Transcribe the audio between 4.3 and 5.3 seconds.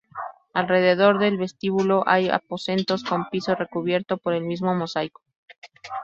el mismo mosaico.